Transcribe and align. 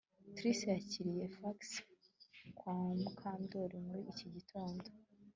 Trix 0.35 0.57
yakiriye 0.71 1.25
fax 1.37 1.59
kwa 2.57 2.75
Mukandoli 3.01 3.77
muri 3.85 4.01
iki 4.11 4.27
gitondo 4.35 4.87